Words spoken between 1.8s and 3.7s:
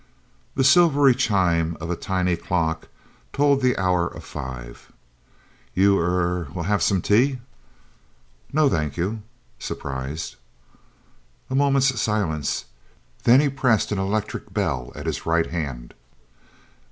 a tiny clock told